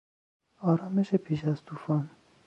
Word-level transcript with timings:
آرامش 0.61 1.15
پیش 1.15 1.45
از 1.45 1.63
توفان 1.65 2.09